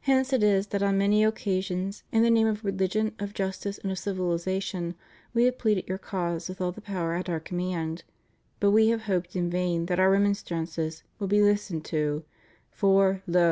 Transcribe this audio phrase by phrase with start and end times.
[0.00, 3.92] Hence it is that on many occasions, in the name of religion, of justice, and
[3.92, 4.94] of civiUzation,
[5.34, 8.02] We have pleaded your cause with all the power at Our command;
[8.60, 12.24] but We have hoped in vain that Our remonstrances would be listened to;
[12.70, 13.50] for, lo!